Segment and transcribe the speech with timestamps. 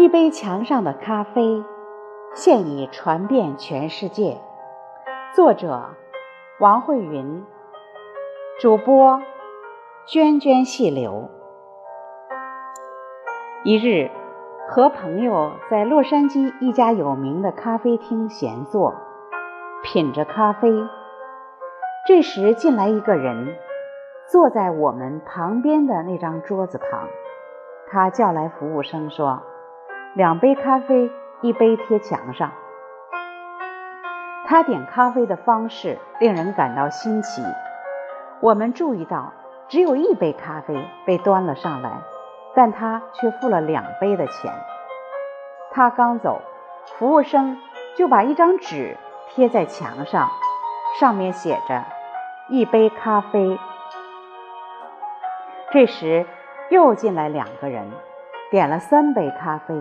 [0.00, 1.62] 一杯墙上的咖啡，
[2.32, 4.40] 现已传遍全世界。
[5.34, 5.90] 作者：
[6.58, 7.44] 王慧云，
[8.58, 9.20] 主播：
[10.06, 11.28] 涓涓细流。
[13.62, 14.10] 一日，
[14.70, 18.94] 和朋友在洛杉矶一家有名的咖啡厅闲坐，
[19.82, 20.72] 品着咖啡。
[22.06, 23.54] 这时进来一个人，
[24.32, 27.06] 坐在我们旁边的那张桌子旁。
[27.90, 29.42] 他叫来服务生说
[30.14, 31.10] ：“两杯咖啡，
[31.40, 32.50] 一杯贴墙上。”
[34.46, 37.42] 他点咖啡的方式令人感到新奇。
[38.40, 39.32] 我们注意到，
[39.68, 41.92] 只有一杯咖啡被端了上来，
[42.54, 44.52] 但他却付了两杯的钱。
[45.70, 46.40] 他刚走，
[46.98, 47.58] 服务生
[47.96, 48.96] 就把一张纸
[49.28, 50.28] 贴在墙上。
[50.98, 51.84] 上面写着
[52.50, 53.56] “一杯咖啡”。
[55.70, 56.26] 这时
[56.68, 57.92] 又进来两个人，
[58.50, 59.74] 点了三杯咖啡，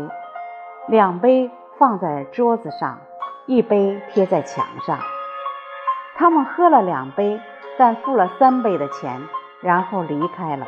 [0.88, 1.49] 两杯
[1.80, 2.99] 放在桌子上，
[3.47, 4.99] 一杯贴在墙上。
[6.16, 7.41] 他们喝了两杯，
[7.79, 9.27] 但付了三杯的钱，
[9.61, 10.67] 然后离开了。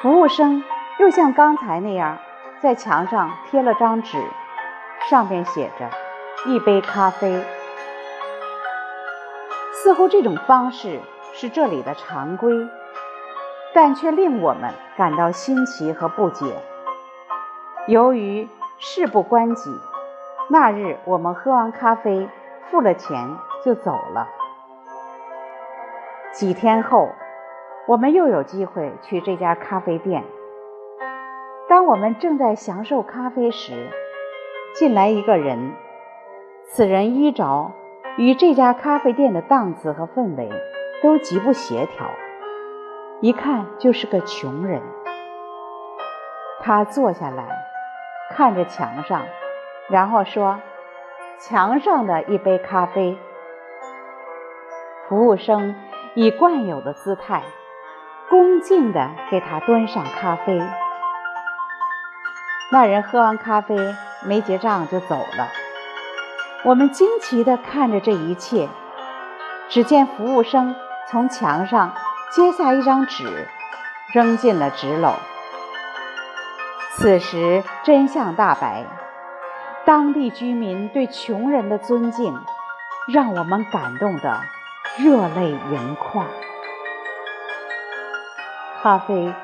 [0.00, 0.62] 服务生
[1.00, 2.18] 又像刚才那样，
[2.60, 4.22] 在墙上贴了张纸，
[5.10, 5.90] 上面写着
[6.46, 7.44] “一杯咖啡”。
[9.82, 11.00] 似乎这种方式
[11.32, 12.68] 是这里的常规，
[13.74, 16.56] 但却令我们感到新奇和不解。
[17.86, 19.70] 由于事不关己，
[20.50, 22.28] 那日我们喝完咖啡，
[22.70, 24.28] 付了钱就走了。
[26.32, 27.10] 几天后，
[27.86, 30.24] 我们又有机会去这家咖啡店。
[31.68, 33.90] 当我们正在享受咖啡时，
[34.74, 35.72] 进来一个人，
[36.66, 37.72] 此人衣着。
[38.18, 40.50] 与这家咖啡店的档次和氛围
[41.02, 42.06] 都极不协调，
[43.22, 44.82] 一看就是个穷人。
[46.60, 47.46] 他坐下来，
[48.30, 49.22] 看着墙上，
[49.88, 50.58] 然后说
[51.38, 53.16] ：“墙上的一杯咖啡。”
[55.08, 55.76] 服务生
[56.14, 57.44] 以惯有的姿态，
[58.28, 60.60] 恭敬地给他端上咖啡。
[62.72, 63.76] 那人喝完咖啡，
[64.24, 65.46] 没结账就走了。
[66.64, 68.68] 我们惊奇地看着这一切，
[69.68, 70.74] 只见服务生
[71.08, 71.92] 从墙上
[72.34, 73.46] 揭下一张纸，
[74.14, 75.16] 扔进了纸篓。
[76.92, 78.86] 此时真相大白，
[79.84, 82.34] 当地居民对穷人的尊敬，
[83.12, 84.40] 让我们感动得
[84.96, 86.26] 热泪盈眶。
[88.82, 89.34] 咖啡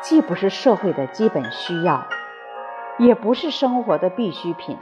[0.00, 2.06] 既不是社会的基本需要，
[2.96, 4.78] 也不是生活的必需品。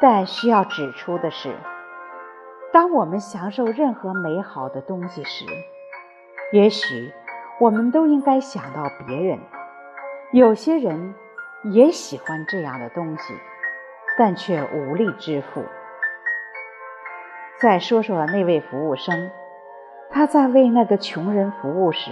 [0.00, 1.56] 但需要指出的是，
[2.72, 5.44] 当我们享受任何美好的东西时，
[6.52, 7.12] 也许
[7.58, 9.38] 我们都应该想到别人。
[10.32, 11.14] 有些人
[11.64, 13.34] 也喜欢这样的东西，
[14.16, 15.64] 但却无力支付。
[17.58, 19.30] 再说说那位服务生，
[20.10, 22.10] 他在为那个穷人服务时，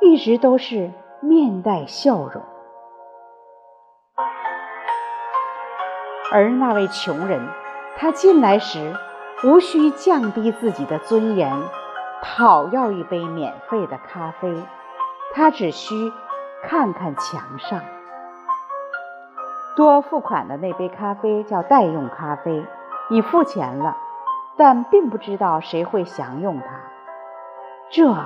[0.00, 2.42] 一直都是面带笑容。
[6.32, 7.46] 而那位穷人，
[7.96, 8.94] 他进来时
[9.44, 11.52] 无需降低自己的尊严，
[12.24, 14.52] 讨要一杯免费的咖啡，
[15.34, 16.12] 他只需
[16.64, 17.80] 看看墙上。
[19.76, 22.64] 多付款的那杯咖啡叫代用咖啡，
[23.10, 23.96] 你付钱了，
[24.56, 26.80] 但并不知道谁会享用它。
[27.90, 28.16] 这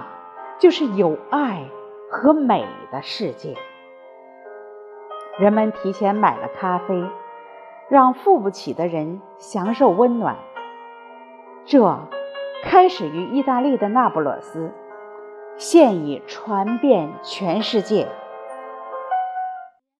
[0.58, 1.68] 就是有爱
[2.10, 3.56] 和美的世界。
[5.38, 7.04] 人们提前买了咖啡。
[7.90, 10.36] 让付不起的人享受温暖。
[11.64, 11.98] 这
[12.62, 14.72] 开始于意大利的那不勒斯，
[15.56, 18.08] 现已传遍全世界。